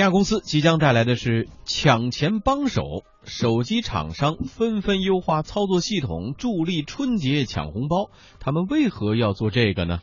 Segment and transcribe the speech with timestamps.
[0.00, 8.10] 天下公司即将带来的是抢钱帮手，手机厂商纷纷优化操作系统，助力春节抢红包。
[8.38, 10.00] 他们为何要做这个呢？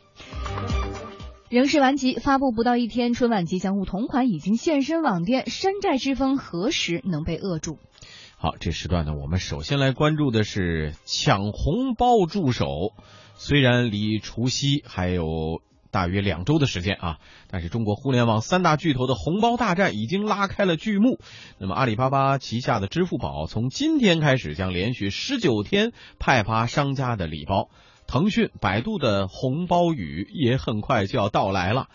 [1.48, 7.80] 仍是顽疾发布不到一天，春晚吉祥物同款已经现身网店，山寨之风何时能被扼住？
[8.36, 12.92] 好，这时段呢，我们首先来关注的是抢红包助手。
[13.34, 15.60] 虽然离除夕还有。
[15.90, 17.18] 大约两周的时间啊，
[17.50, 21.18] 但是中国互联网三大巨头的红包大战已经拉开了序幕。
[21.58, 27.68] 那么阿里巴巴旗下的支付宝从今天开始将连续十九天派发商家的礼包，
[28.06, 31.88] 腾讯、百度的红包雨也很快就要到来了。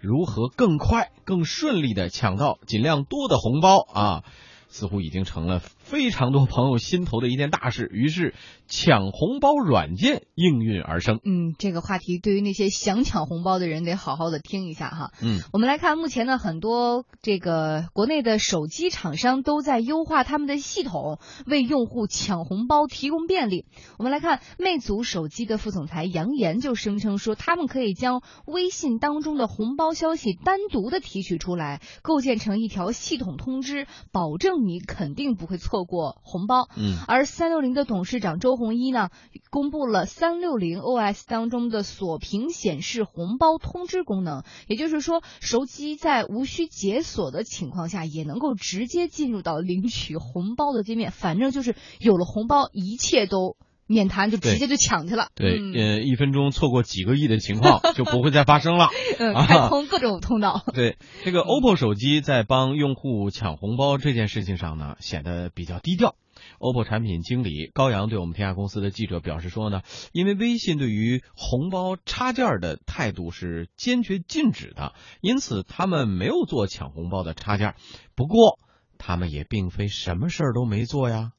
[0.00, 4.24] 如何更快、更顺利的抢到尽量多的红包啊？
[4.68, 8.34] 似乎已经成了非常多朋友心头的一件大事，于是
[8.66, 11.20] 抢红包软件应运而生。
[11.24, 15.10] 嗯，这个话题对于那些想抢红包的人得好好的听一下哈。
[15.20, 23.66] 嗯，我们来看，目前呢，很多这个国内的手机厂商都在优化他们的系统，为用户抢红包提供便利。
[23.98, 34.54] 我们来看，魅族手机的副总裁杨岩就声称说，他们可以将微信当中的红包消息单独的提取出来，构建成一条系统通知，保证。
[34.64, 36.68] 你肯定不会错过红包。
[36.76, 39.08] 嗯，而三六零的董事长周鸿祎呢，
[39.50, 51.10] 公布了三六零 OS 当中的锁屏显示红包通知功能，也就是说，手机在无需解锁的情况下，也能够直接进入到领取红包的界面。
[51.10, 53.56] 反正就是有了红包，一切都。
[53.86, 60.62] 免谈就直接就抢去了，对，呃，一分钟错过几个亿的情况 就不会再发生了，嗯，开通各种通道。
[60.72, 66.16] 对，这个 OPPO 手机在帮用户抢红包这件事情上呢，显得比较低调。
[66.58, 77.74] OPPO 产品经理高阳对我们天下公司的记者表示说呢，因为微信对于红包插件的态度是坚决禁止的，因此他们没有做抢红包的插件。
[78.14, 78.58] 不过，
[78.98, 81.32] 他们也并非什么事儿都没做呀。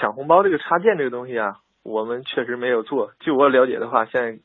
[0.00, 1.61] 抢红包这个插件这个东西啊。
[1.82, 3.12] 我们确实没有做。
[3.20, 4.38] 据我了解的话，现在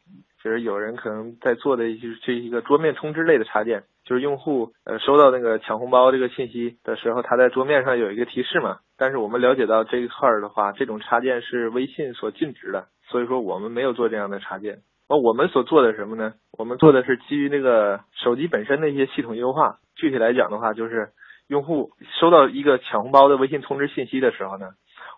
[0.44, 8.80] 就是有人可能在做的，就是这一个桌面通知类的插件，就是用户呃收到那个抢红包这个信息的时候，他在桌面上有一个提示嘛。
[8.98, 14.80] 但是我们了解到这一块儿的话，这种插件是微信所禁止的，所以说我们没有做这样的插件。
[15.10, 16.34] 那我们所做的什么呢？
[16.58, 19.78] 我们做的是基于那个手机本身的一些系统优化。
[19.96, 21.10] 具体来讲的话，就是
[21.48, 24.72] 用户收到一个抢红包的微信通知信息的时候呢。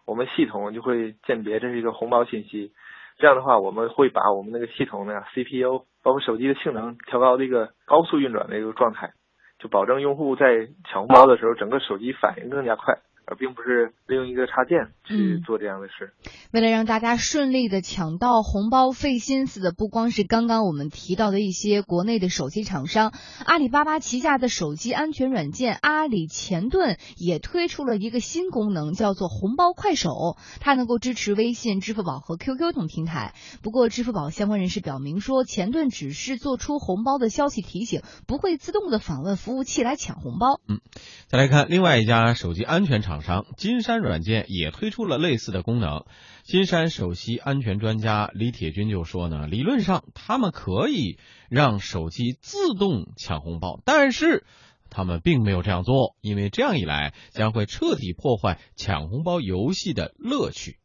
[0.06, 2.72] 我们系统就会鉴别这是一个红包信息，
[3.18, 9.12] 这样的话，我们会把我们那个系统的 CPU 包括手机的性能调高的一个高速运转的一个状态，
[9.60, 13.00] 就保证用户在抢红包的时候，整个手机反应更加快。
[13.30, 16.14] 而并不是利用一个插件去做这样的事。
[16.52, 23.14] 为了让大家顺利的抢到红包，费心思的不光是刚刚我们提到的一些国内的手机厂商，
[23.46, 33.36] 阿里巴巴旗下的手机安全软件阿里钱盾也推出了一个新功能，叫做红包快手，它能够支持微信、支付宝和 QQ 等平台。
[33.62, 40.60] 不过，支付宝相关人士表明说，钱盾只是做出红包的消息提醒，不会自动的访问服务器来抢红包。
[40.68, 40.80] 嗯，
[41.28, 43.19] 再来看另外一家手机安全厂。
[43.58, 46.06] 金山软件也推出了类似的功能。
[46.44, 51.18] 金山首席安全专家李铁军就说呢，理论上他们可以
[51.50, 54.44] 让手机自动抢红包，但是
[54.90, 60.78] 他们并没有这样做，因为这样一来将会彻底破坏抢红包游戏的乐趣。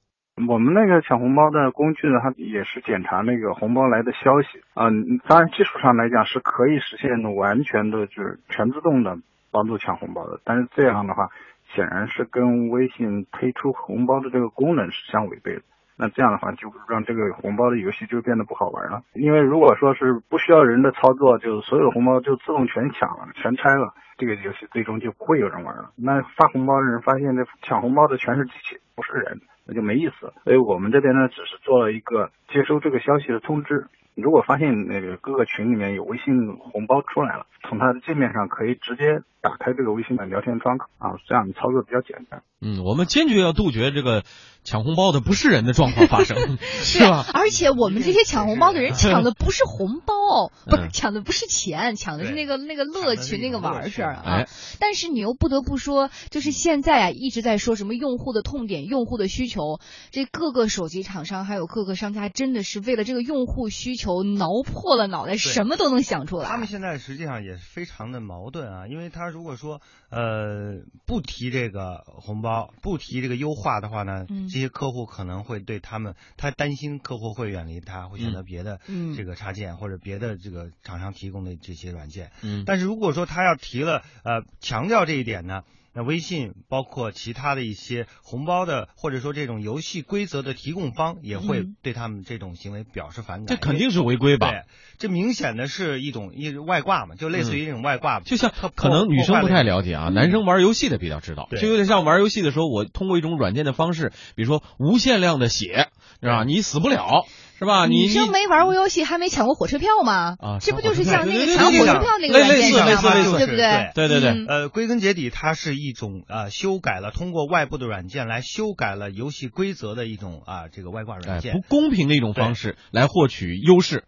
[0.48, 4.48] 我们那个抢红包的工具呢，它也是检查那个红包来的消息。
[4.74, 9.16] 嗯，当然技术上来讲是可以实现完全的就是全自动的
[9.50, 11.30] 帮助抢红包的，但是这样的话。
[11.74, 15.62] 显然是跟微信推出红包的这个功能是相违背的。
[15.96, 19.02] 那这样的话，就让这个红包的游戏就变得不好玩了。
[19.12, 25.92] 因为如果说是不需要人的操作，就所有的红包就自动全抢了、全拆了，这个游戏最终就不会有人玩了。
[25.96, 30.32] 那发红包的人发现这抢红包的全是机器，不是人，那就没意思。
[30.42, 33.86] 所以我们这边呢，只是做了一个接收这个消息的通知。
[34.14, 42.42] 如果发现那个各个群里面有微信红包出来了，从它的界面上可以直接打开这个微信的聊天窗口啊，这样操作比较简单。
[42.64, 44.22] 嗯，我们坚决要杜绝这个
[44.62, 47.26] 抢红包的不是人的状况发生， 是吧？
[47.34, 54.44] 而且我们这些抢红包的人抢的不是红包，不是抢的不是钱，抢的是那个那个乐趣那个玩事儿啊。
[54.78, 59.80] 但是你又不得不说，就是现在啊一直在说什么用户的痛点、用户的需求，
[60.12, 64.04] 这各个手机厂商还有各个商家真的是为了这个用户需求。
[64.04, 66.46] 求挠破了脑袋，什么都能想出来。
[66.46, 69.80] 他们现在实际上也是非常的矛盾啊，因为他如果说
[70.10, 82.30] 呃不提这个红包，不提这个优化的话呢，这些客户可能会对他们，他担心客户会远离他，会选择别的嗯这个插件、或者别的这个厂商提供的这些软件。
[82.42, 85.62] 嗯但是如果说他要提了呃强调这一点呢，
[85.94, 93.46] 那微信包括其他的一些红包的或者说这种游戏规则的提供方也会嗯对他们这种行为表示反感。
[93.46, 94.50] 这肯定是违规吧？
[94.50, 94.62] 对，
[94.98, 99.94] 这明显的是一种一外挂嘛，就类似于这种外挂，就像可能女生不太了解。
[99.94, 105.88] 啊，男生玩游戏的比较知道，就有点像玩游戏的时候，我通过一种软件的方式，比如说无限量的血，
[106.20, 106.42] 是吧？
[106.44, 107.24] 你死不了，
[107.58, 107.86] 是吧？
[107.86, 110.36] 你女生没玩过游戏，还没抢过火车票吗？
[110.40, 113.14] 啊这不就是像那个抢火车票那个类软件一样类似吗？
[113.14, 113.90] 类似对不对？
[113.94, 121.52] 对对对嗯呃，归根结底，它是一种呃修改了通过外部的软件来修改了游戏规则的一种啊、这个外挂哎软件。
[121.54, 124.04] 不公平的一种方式来获取优势。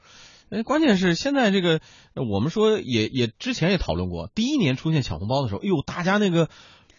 [0.51, 1.81] 哎，关键是现在这个，
[2.15, 6.49] 呃我们说也也之前也讨论过，第一年出现抢红包的时候，哎呦，大家那个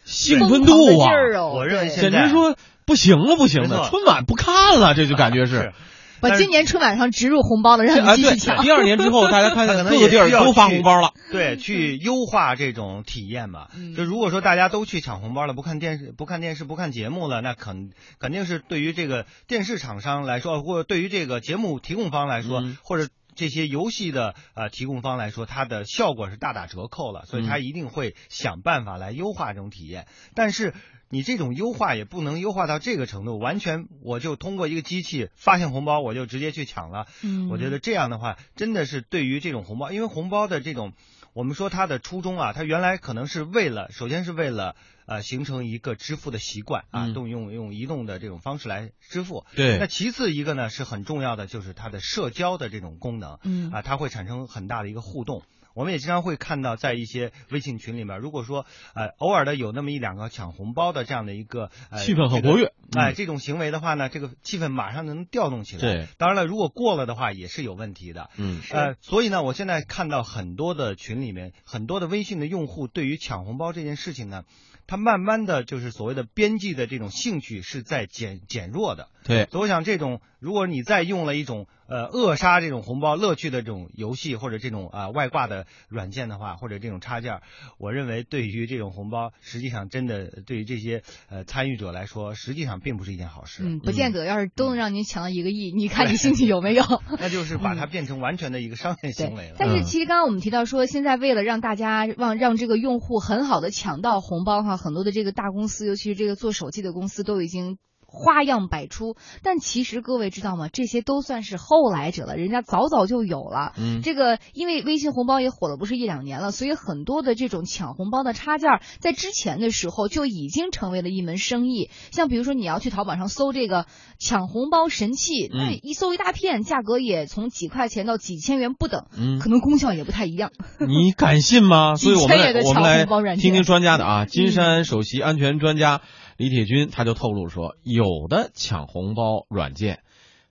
[0.06, 2.56] 兴奋度啊，我认为对现在简直说
[2.86, 5.74] 不行了，不行了，春晚不看了，这就感觉是。
[6.22, 8.64] 把今年春晚上植入红包的让你继续，抢。
[8.64, 11.14] 第二年之后，大家看看 可能各个地儿都发红包了。
[11.32, 13.68] 对，去优化这种体验嘛。
[13.76, 30.08] 嗯就如果说大家都去抢红包了，不看电视、不看电视、不看节目了，那肯肯定是对于这个电视厂商来说，或者对于这个节目提供方来说，嗯或者这些游戏的呃提供方来说，它的效果是大打折扣了，所以它嗯一定会想办法来优化这种体验。
[30.34, 30.74] 但是
[31.10, 37.08] 你这种优化也不能优化到这个程度，完全我就通过一个机器发现红包，我就直接去抢了。
[37.24, 40.94] 嗯我觉得这样的话，真的是对于这种红包，因为红包的这种，
[41.34, 44.76] 我们说它的初衷啊，它原来可能是为了，首先是为了
[45.06, 49.46] 呃形成一个支付的习惯啊，嗯动用用移动的这种方式来支付。
[49.56, 55.44] 对那其次一个呢是很重要的，就是它的社交的这种功能嗯啊，它会产生很大的一个互动。
[55.78, 58.66] 我们也经常会看到，在一些微信群里面，如果说
[58.96, 65.82] 呃偶尔的有那么一两个抢红包的这样的一个呃气氛很活跃哎、嗯这种行为的话呢，这个气氛马上能调动起来。
[65.82, 68.32] 对，当然了，如果过了的话也是有问题的。
[68.38, 74.46] 嗯呃，所以呢，我现在看到很多的群里面，很多的微信的用户对于抢红包这件事情呢，
[74.88, 79.10] 他慢慢的就是所谓的边际的这种兴趣是在减减弱的。
[79.28, 87.42] 对，所以我想，这种如果你再用了一种呃扼杀这种红包乐趣的这种游戏或者这种啊、外挂的软件的话，或者这种插件，
[87.78, 93.64] 我认为对于这种红包，实际上真的对于这些呃参与者来说，实际上并不是一件好事。
[93.66, 96.84] 嗯，不见得，要是都能让您抢到一个亿，你看你兴趣有没有？
[97.20, 99.56] 那就是把它变成完全的一个商业行为了。
[99.60, 107.78] 但是嗯其实刚刚我们提到说，现在为了让大家让让这个用户很好的抢到红包哈，很多的这个大公司，尤其是这个做手机的公司都已经。
[108.10, 110.70] 花样百出，但其实各位知道吗？
[110.72, 113.74] 这些都算是后来者了，人家早早就有了。
[113.78, 121.90] 嗯这个因为微信红包也火了不是一两年了，所以很多的这种抢红包的插件儿，在之前的时候就已经成为了一门生意。
[122.12, 123.86] 像比如说你要去淘宝上搜这个
[124.18, 130.52] 抢红包神器，那嗯一搜一大片，价格也从几块钱到几千元不等，嗯可，能功效也不太一样。
[130.80, 131.96] 你敢信吗？
[132.00, 136.02] 所以我们几千元的抢来我们来红包软件听听专家的啊，金嗯山首席安全专家
[136.38, 140.00] 李铁军他就透露说，有的抢红包软件。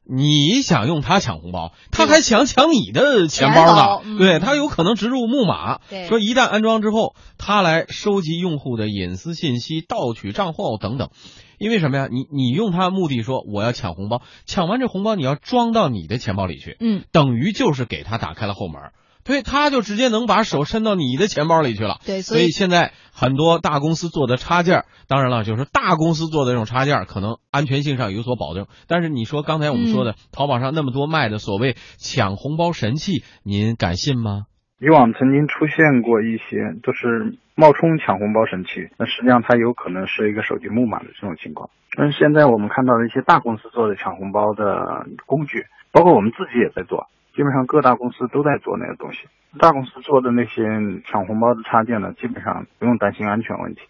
[0.08, 4.02] 你想用它抢红包，他还想抢你的钱包呢。
[4.04, 11.10] 嗯对他有可能植入木马，说一旦安装之后，他来收集用户的隐私信息、盗取账号等等。
[11.58, 12.08] 因为什么呀？
[12.08, 18.92] 你你用它目的说我要抢红包，抢完这红包你要装到你的钱包里去，嗯，等于就是给他打开了后门儿，
[19.26, 21.99] 对，他就直接能把手伸到你的钱包里去了。
[22.06, 28.67] 对，所以现在很多大公司做的插件，当然了，就是大公司做的这种插件，可能安全性上有所保证。
[28.86, 34.46] 但是你说刚才我们说的，淘宝上那么多卖的所谓抢红包神器，您敢信吗？
[34.79, 41.70] 以往曾经出现过一些就是冒充抢红包神器，那实际上它有可能是一个手机木马的这种情况。
[41.96, 49.28] 但是现在我们看到的一些大公司做的抢红包的工具，包括我们自己也在做，基本上各大公司都在做那个东西。
[49.58, 50.62] 大公司做的那些
[51.05, 53.82] 抢红包的插件呢，基本上不用担心安全问题。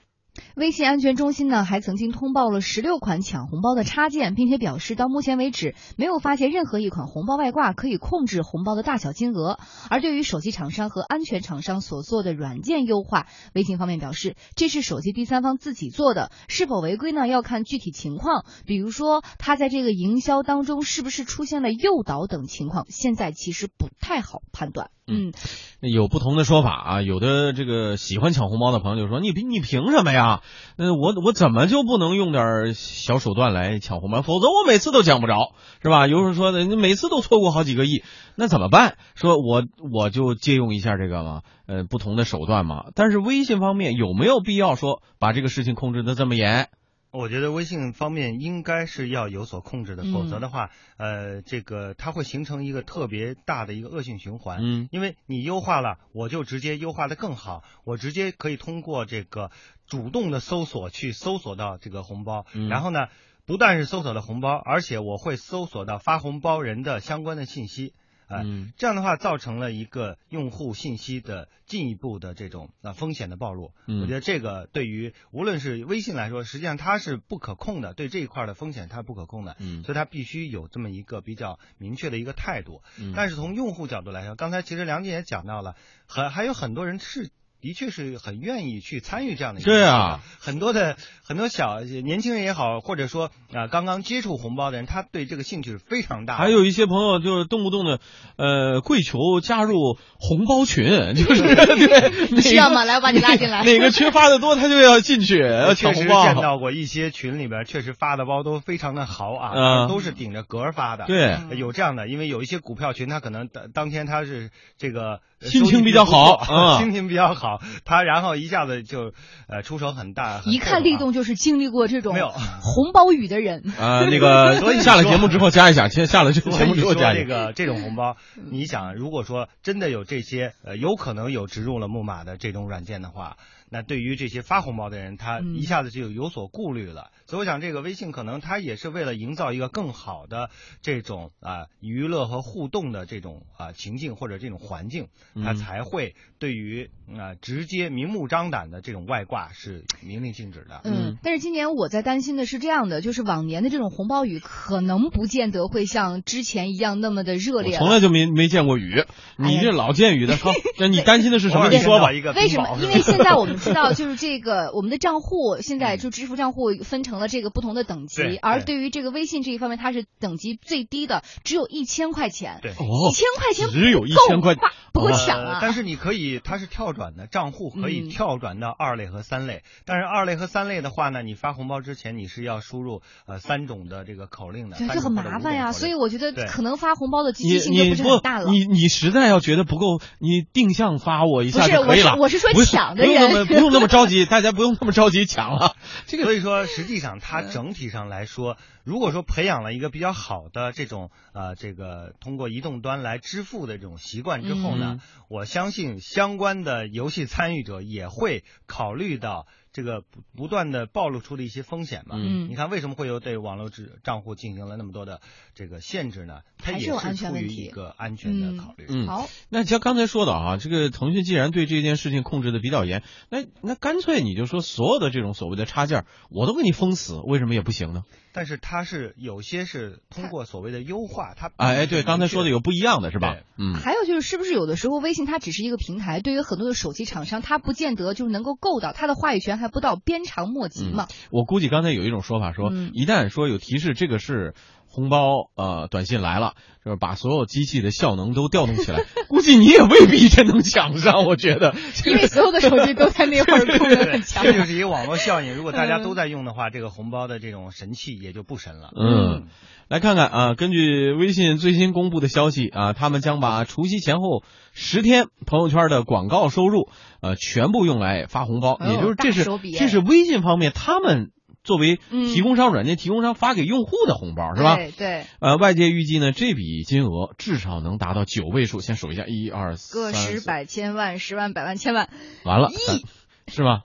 [0.57, 9.59] 微信安全中心呢还曾经通报了十六款抢红包的插件，并且表示到目前为止没有发现任何一款红包外挂可以控制红包的大小金额。
[9.91, 24.91] 而对于手机厂商和安全厂商所做的软件优化，微信方面表示这是手机第三方自己做的，是否违规呢要看具体情况，比如说他在这个营销当中是不是出现了诱导等情况，现在其实不太好判断。
[25.09, 25.33] 嗯，
[25.81, 30.43] 有不同的说法啊，有的这个喜欢抢红包的朋友就说：“你凭你凭什么呀？
[30.77, 34.23] 那，我我怎么就不能用点小手段来抢红包？
[34.23, 38.03] 否则我每次都抢不着，是吧？”有人说的，你每次都错过好几个亿，
[38.35, 38.97] 那怎么办？
[39.15, 42.87] 说我我就借用一下这个嘛，呃，不同的手段嘛。
[42.97, 46.69] 但是微信方面有没有必要说把这个事情控制的这么严？
[47.17, 54.59] 我觉得微信方面应该是要有所控制的，嗯否则的话，呃，这个它会形成一个特别大的一个恶性循环。
[54.63, 59.51] 嗯因为你优化了，我就直接优化的更好，我直接可以通过这个
[59.87, 63.09] 主动的搜索去搜索到这个红包，嗯然后呢，
[63.47, 67.95] 不但是搜索的红包，而且我会搜索到发红包人的相关的信息。
[68.27, 73.73] 啊、嗯这样的话造成了一个用户信息的进一步的这种啊风险的暴露。
[73.87, 79.57] 嗯我觉得这个对于无论是微信来说，实际上它是不可控的，对这一块的风险它是不可控的。
[79.59, 82.83] 嗯所以它必须有这么一个比较明确的一个态度。
[82.99, 87.31] 嗯但是从用户角度来说，刚才其实梁静也讲到了，很还有很多人是。
[87.67, 90.97] 的确是很愿意去参与这样的一个对啊很多的
[91.27, 96.39] 很多小年轻人也好，或者说啊、刚刚接触红包的人，他对这个兴趣是非常大的。
[96.39, 97.99] 还有一些朋友就是动不动的，
[98.37, 101.43] 呃，跪求加入红包群，就是
[102.41, 102.85] 需要吗？
[102.85, 103.65] 来，我把你拉进来。
[103.67, 106.23] 哪个群发的多，他就要进去要确实抢红包。
[106.25, 111.07] 见到过一些群里边，确实发的包都非常的豪啊，嗯都是顶着格儿发的。
[111.07, 116.45] 对，嗯有这样的，因为有一些股票群，他可能当当天他是这个呃心情比较好
[116.81, 119.13] 心情比较好，他然后一下子就
[119.49, 122.29] 呃出手很大，一看立动就是经历过这种没有
[122.63, 123.63] 红包雨的人。
[123.79, 127.23] 啊，那个 所以下了节目之后加一下，先下了节目之后加一下。
[127.23, 128.17] 这个这种红包，
[128.51, 133.37] 你想，如果说真的有这些呃有可能有植入了木马的这种软件的话，
[133.69, 137.11] 那对于这些发红包的人，他嗯一下子就有所顾虑了。
[137.27, 140.51] 所以我想，这个微信可能它也是为了营造一个更好的
[140.83, 150.81] 这种啊、娱乐和互动的这种啊、情境或者这种环境，它嗯才会对于啊、直接明目张胆的这种外挂是明令禁止的。
[150.85, 157.77] 嗯嗯，但是今年我在担心的是这样的，就是往年的这种红包雨可能不见得会像之前一样那么的热烈。
[157.77, 159.05] 从来就没没见过雨，
[159.37, 161.69] 你这老见雨的， 好，那你担心的是什么？
[161.71, 162.13] 你说吧。
[162.13, 162.79] 一个为什么？
[162.81, 172.59] 因为现在我们知道，就是这个我们的账户现在就支付账户分成了这个不同的等级，而对对于这个微信这一方面，它是等级最低的，只有一千块钱。
[172.61, 172.73] 对。
[172.73, 175.53] 哦一，千块钱只有一千块吧不够哦抢啊！
[175.55, 179.63] 呃但是你可以，它是跳转的，账户可以嗯跳转到二类和三类。
[179.87, 188.51] 但是二类和三类的话呢，你发红包之前你是要输入呃三种的这个口令的，对，就很麻烦呀，所以我觉得可能发红包的积极性就不是很大了。
[188.51, 192.17] 你你实在要觉得不够，你定向发我一下是就可以了。
[192.19, 195.75] 我是我是说抢的人不用那么着急，大家不用那么着急抢了。
[196.07, 197.21] 这个所以说，实际上嗯。
[197.21, 204.81] 它整体上来说，如果说培养了一个比较好的这种呃这个通过移动端来支付的这种习惯之后嗯。
[204.81, 209.47] 呢，我相信相关的游戏参与者也会考虑到
[209.77, 212.17] 这个不不断的暴露出的一些风险嘛。
[212.19, 215.21] 嗯你看为什么会有对网络支账户进行了那么多的
[215.55, 216.41] 这个限制呢？
[216.57, 218.87] 它也是出于全问题一个安全的考虑。
[218.89, 228.05] 嗯好，那像刚才说的啊，这个腾讯既然对这件事情控制的比较严，那那干脆你就说所有的这种所谓的插件儿，我都给你封死，为什么也不行呢？
[228.37, 233.35] 但是它是有些是通过所谓的优化，它哎哎，对，刚才说的有不一样的是吧？
[233.57, 241.09] 嗯，还有就是，是不是有的时候微信它只是一个平台，对于很多的手机厂商，它不见得就是能够够到，它的话语权还不到，鞭长莫及嘛。
[241.31, 244.53] 我估计刚才有一种说法说，嗯一旦说有提示这个是
[244.89, 251.25] 红包呃短信来了，就是把所有机器的效能都调动起来， 估计你也未必真能抢上。
[251.25, 251.75] 我觉得，
[252.07, 254.45] 因为所有的手机都在那会儿功能对，很强。
[254.45, 255.55] 这就是一个网络效应。
[255.55, 258.91] 如果大家都在用的话，这个红包的这种神器也就不神了。
[258.97, 259.49] 嗯，
[259.89, 266.89] 来看看啊，根据微信最新公布的消息啊，他们将把除夕前后十天朋友圈的广告收入，
[267.21, 269.45] 呃，全部用来发红包，哎也就是这是
[269.77, 271.31] 这是微信方面他们
[271.67, 274.77] 作为嗯提供商软件提供商发给用户的红包，是吧？
[274.77, 278.81] 对对，呃，外界预计呢，这笔金额至少能达到九位数。
[278.81, 282.09] 先数一下，一二三，个十百千万十万百万千万
[282.45, 283.05] 完了，亿
[283.51, 283.81] 是吗？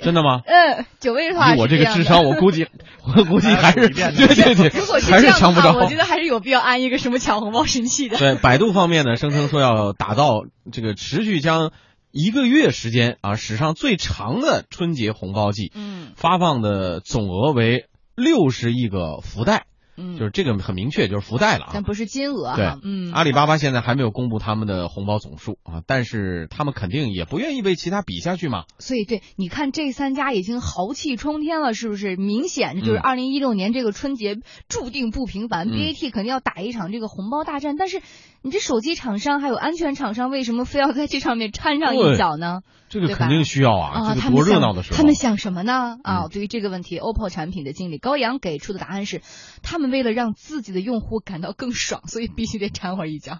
[0.00, 0.40] 真的吗？
[0.46, 2.68] 嗯，九位数的话以我这个智商，我估计，
[3.02, 5.72] 我估计还是对对对，如果是还是抢不着。
[5.72, 8.16] 我觉得还是有必要安一个什么抢红包神器的。
[8.16, 11.72] 对，百度方面呢，声称说要打造这个持续将
[12.18, 16.12] 一个月时间啊，史上最长的春节红包季，嗯。
[16.16, 19.66] 发放的总额为六十亿个福袋，
[19.96, 21.82] 嗯，就是这个很明确，就是福袋了啊但。
[21.82, 28.64] 不是金额对，嗯，阿里巴巴现在还没有公布他们的红包总数啊，但是他们肯定也不愿意被其他比下去嘛。
[28.78, 32.16] 所以对，你看这三家已经豪气冲天了，是不是？
[32.16, 34.36] 明显就是嗯二零一六年这个春节
[34.68, 37.76] 注定不平凡、嗯 b a t 肯定要打一场这个红包大战。
[37.78, 38.02] 但是
[38.42, 42.60] 你这手机厂商还有安全厂商，为什么非要在这上面掺上一脚呢？
[42.88, 44.96] 这个肯定需要啊，啊，这个多他们想热闹的时候。
[44.96, 45.98] 他们想什么呢？
[46.04, 49.22] 啊，嗯对于这个问题，OPPO 产品的经理高阳给出的答案是，
[49.62, 53.38] 他们为了让自己的用户感到更爽，所以必须得掺和一脚。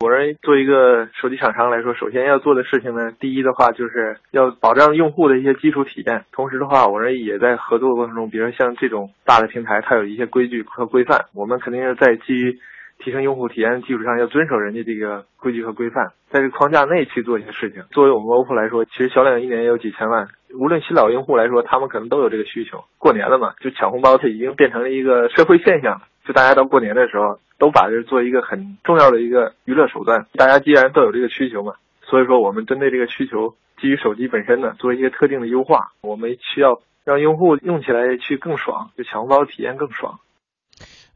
[0.00, 6.24] 我认为，作为一个手机厂商来说，首先要做的事情呢，第一的话就是要保障用户的一些基础体验。
[6.32, 12.58] 同时的话，我认为也在合作过程中，比如像这种大的平台，它有一些规矩和规范，我们肯定要在基于
[13.02, 17.82] 提升用户体验的基础上，要遵守人家这个规矩和规范，在这个框架内去做一些事情。
[17.90, 22.84] 作为我们 OPPO 来说，其实销量一年也有几千万，无论新老用户来说，他们可能都有这个需求。
[22.98, 26.02] 过年了嘛，就抢红包，它已经变成了一个社会现象了。
[26.26, 30.26] 就大家到过年的时候，都把这做一个很重要的一个娱乐手段。
[30.34, 35.92] 大家既然都有这个需求嘛，所以说我们针对这个需求，基于手机本身呢，做一些特定的优化。
[36.02, 40.20] 我们需要让用户用起来去更爽，就抢红包体验更爽。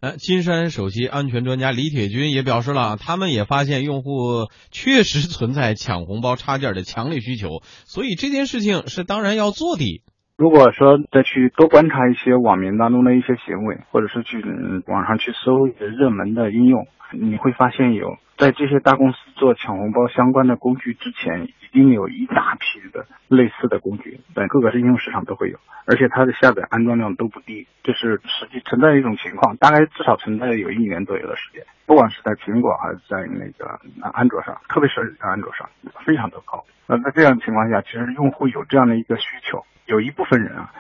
[0.05, 10.03] 呃，金山首席安全专家李铁军也表示了，他们也发现用户确实存在抢红包插件的强烈需求，所以这件事情是当然要做的。
[10.37, 14.45] 如果说再去多观察一些网民当中的一些行为，或者是去
[14.87, 16.87] 网上去搜一些热门的应用，
[17.19, 33.81] 你会发现有在这些大公司做抢红包相关的工具之前，已经有一大批的类似的工具在各个应用市场都会有，而且它的下载安装量都不低，这是实际存在的一种情况，大概至少存在有一年左右的时间，不管是在苹果还是在那个
[34.13, 35.69] 安卓上，特别是在安卓上，
[36.05, 36.65] 非常的高。
[36.87, 39.65] 那在这样的情况下，其实用户有这样的一个需求。
[39.87, 40.73] 有一部分人啊，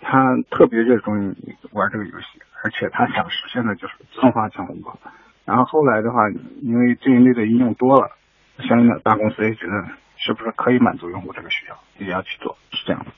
[0.00, 1.34] 他特别热衷于
[1.72, 4.98] 玩这个游戏，而且他想实现的就是自动化抢红包。
[5.50, 6.30] 然后后来的话，
[6.62, 8.12] 因为这一类的应用多了，
[8.68, 9.72] 相应的大公司也觉得
[10.16, 13.10] 是不是可以满足用户这个需要，也要去做，是这样的。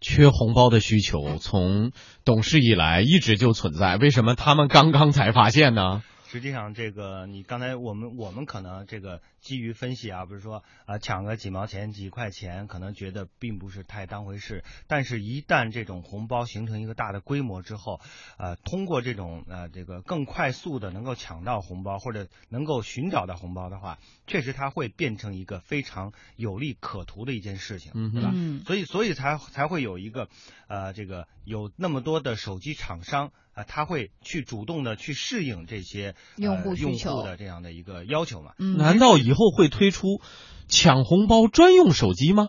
[0.00, 1.92] 缺红包的需求从
[2.24, 6.02] 懂事以来一直就存在，为什么他们刚刚才发现呢？
[6.30, 14.62] 实际上，这个你刚才我们我们可能这个基于分析啊，不是说啊抢个几毛钱几块钱，可能觉得并不是太当回事。
[14.86, 18.00] 但是，一旦这种红包形成一个大的规模之后，
[18.38, 28.30] 呃，通过这种呃这个更快速的能够抢到红包或者能够寻找到红包的话，确实它会变成一个非常有利可图的一件事情，对吧？
[28.64, 30.28] 所以，所以才才会有一个
[30.68, 33.32] 呃这个有那么多的手机厂商。
[33.60, 38.52] 啊，他会去主动的去适应这些用户用户的这样的一个要求嘛？
[38.78, 40.20] 难道以后会推出
[40.68, 42.48] 抢红包专用手机吗？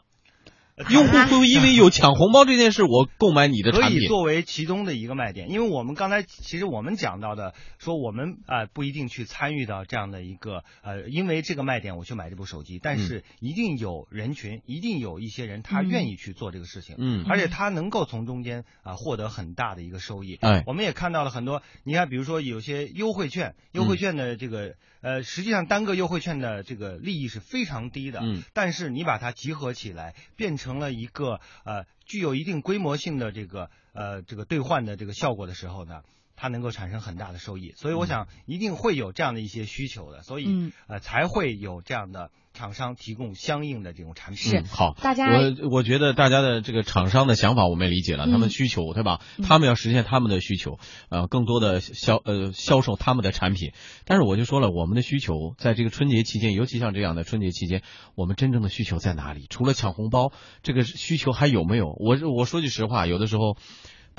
[0.90, 4.00] 用户会不会因为有抢红包这件事，我购买你的产品？
[4.00, 20.36] 可以作为其中的一个卖点，因为我们刚才其实我们讲到的，说我们啊不一定去参与到这样的一个呃，因为这个卖点我去买这部手机，但是一定有人群，一定有一些人他愿意去做这个事情，嗯，而且他能够从中间啊获得很大的一个收益。
[20.42, 31.40] 哎，我们也看到了很多，你看，比如说有些优惠券，优惠券的这个呃，实际上单个优惠券的这个利益是非常低的，嗯，但是你把它集合起来，变成成了一个。
[31.66, 36.02] 呃，具有一定规模性的这个呃这个兑换的这个效果的时候呢，
[36.36, 42.32] 它能够产生很大的收益，所以我想一定会有这样的一些需求的，所以呃才会有这样的。
[42.54, 49.22] 厂商提供相应的这种产品是好，大家我我觉得大家的这个厂商的想法我们也理解了，他们需求对吧？
[49.42, 53.72] 他们要实现他们的需求，呃，更多的销呃销售他们的产品。
[54.04, 57.84] 但是我就说了，我们的需求在这个春节期间，尤其像这样的春节期间，
[58.16, 59.48] 我们真正的需求在哪里？
[59.50, 61.96] 除了抢红包，这个需求还有没有？
[62.02, 63.56] 我我说句实话，有的时候。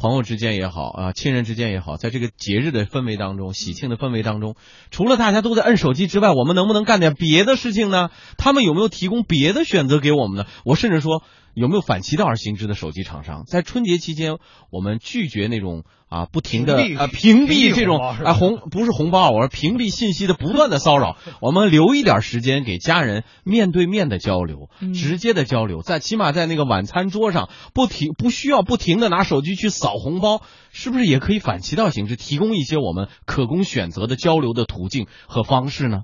[0.03, 4.57] 朋友之间也好啊，亲人之间也好，在这个节日的氛围当中，喜庆的氛围当中，
[4.91, 8.11] 除了大家都在摁手机之外，我们能不能干点别的事情呢？
[8.37, 10.47] 他们有没有提供别的选择给我们呢？
[10.65, 11.23] 我甚至说。
[11.55, 13.45] 有没有反其道而行之的手机厂商？
[13.47, 14.39] 在春节期间，
[14.71, 21.17] 我们拒绝那种啊不停的啊屏蔽这种啊红不是红包，我是屏蔽信息的不断的骚扰。
[21.41, 36.03] 我们留一点时间给家人面对面的交流，直接的交流，在起码在那个晚餐桌上不停不需要不停的拿手机去扫红包，是不是也可以反其道行之，提供一些我们可供选择的交流的途径和方式呢？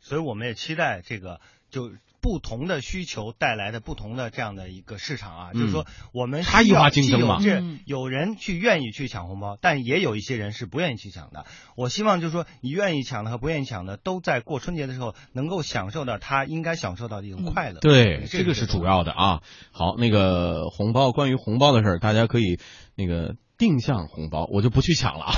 [0.00, 1.40] 所以我们也期待这个
[1.70, 1.90] 就。
[2.26, 11.46] 不同的需求带来的不同的这样的一个市场啊，就是说我们差异化竞争嘛，是有人去愿意去抢红包，但也有一些人是不愿意去抢的。
[11.76, 17.78] 我希望就是说，你愿意抢的和不愿意抢的，都在过春节的时候能够享受到他应该享受到的一种快乐。
[17.78, 19.42] 对，这个是主要的啊。
[19.70, 22.58] 好，那个红包，关于红包的事儿，大家可以
[22.96, 25.34] 那个定向红包，我就不去抢了啊。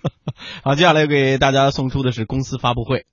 [0.64, 3.04] 好，接下来给大家送出的是公司发布会。